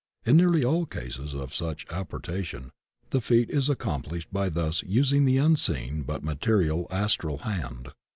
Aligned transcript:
In 0.25 0.35
nearly 0.35 0.65
all 0.65 0.87
cases 0.87 1.35
of 1.35 1.53
such 1.53 1.85
apporta 1.89 2.43
tion 2.43 2.71
the 3.11 3.21
feat 3.21 3.51
is 3.51 3.69
accomplished 3.69 4.33
by 4.33 4.49
thus 4.49 4.81
using 4.81 5.25
the 5.25 5.37
xmseeil 5.37 6.03
but 6.07 6.23
material 6.23 6.87
Astral 6.89 7.37
hand. 7.37 7.89